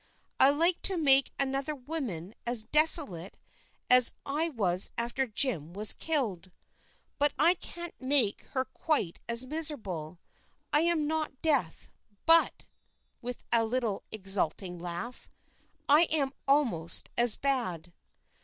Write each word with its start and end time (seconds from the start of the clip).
I 0.39 0.49
like 0.49 0.81
to 0.81 0.97
make 0.97 1.31
another 1.39 1.75
woman 1.75 2.33
as 2.47 2.63
desolate 2.63 3.37
as 3.87 4.15
I 4.25 4.49
was 4.49 4.89
after 4.97 5.27
Jim 5.27 5.73
was 5.73 5.93
killed, 5.93 6.49
but 7.19 7.33
I 7.37 7.53
can't 7.53 7.93
make 8.01 8.41
her 8.53 8.65
quite 8.65 9.19
as 9.29 9.45
miserable. 9.45 10.17
I 10.73 10.79
am 10.79 11.05
not 11.05 11.43
Death. 11.43 11.91
But," 12.25 12.63
with 13.21 13.43
a 13.51 13.63
little 13.63 14.01
exulting 14.11 14.79
laugh, 14.79 15.29
"I 15.87 16.07
am 16.11 16.31
almost 16.47 17.11
as 17.15 17.37
bad." 17.37 17.93